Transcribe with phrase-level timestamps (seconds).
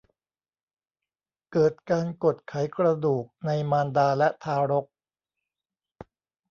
[1.51, 4.85] เกิดการกดไขกระดูกในมารดาและทารก